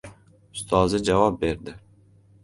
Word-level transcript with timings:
Ustozi 0.53 1.01
javob 1.09 1.37
berdi: 1.43 1.75